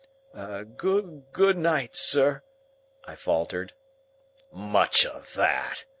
"Goo 0.77 1.25
good 1.31 1.59
night, 1.59 1.95
sir," 1.95 2.41
I 3.05 3.13
faltered. 3.15 3.73
"Much 4.51 5.05
of 5.05 5.35
that!" 5.35 5.85